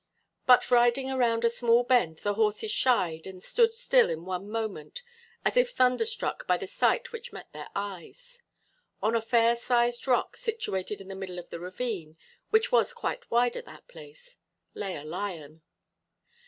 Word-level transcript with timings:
But 0.47 0.71
riding 0.71 1.11
around 1.11 1.45
a 1.45 1.47
small 1.49 1.83
bend, 1.83 2.17
the 2.23 2.33
horses 2.33 2.71
shied 2.71 3.27
and 3.27 3.43
stood 3.43 3.71
still 3.71 4.09
in 4.09 4.25
one 4.25 4.49
moment 4.49 5.03
as 5.45 5.57
if 5.57 5.69
thunderstruck 5.69 6.47
by 6.47 6.57
the 6.57 6.65
sight 6.65 7.11
which 7.11 7.31
met 7.31 7.53
their 7.53 7.67
eyes. 7.75 8.41
On 9.03 9.13
a 9.13 9.21
fair 9.21 9.55
sized 9.55 10.07
rock 10.07 10.35
situated 10.37 11.01
in 11.01 11.07
the 11.07 11.13
middle 11.13 11.37
of 11.37 11.51
the 11.51 11.59
ravine, 11.59 12.17
which 12.49 12.71
was 12.71 12.93
quite 12.93 13.29
wide 13.29 13.55
at 13.55 13.65
that 13.65 13.87
place, 13.87 14.37
lay 14.73 14.95
a 14.95 15.03
lion. 15.03 15.61